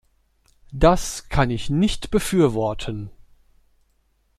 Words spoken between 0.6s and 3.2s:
Das kann ich nicht befürworten.